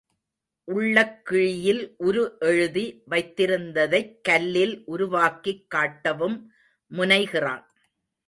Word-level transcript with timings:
உள்ளக் 0.63 1.25
கிழியில் 1.25 1.95
உரு 1.97 2.37
எழுதி 2.39 3.03
வைத்திருந்ததைக் 3.09 4.21
கல்லில் 4.21 4.81
உருவாக்கிக் 4.85 5.65
காட்டவும் 5.75 6.45
முனைகிறான். 6.87 7.75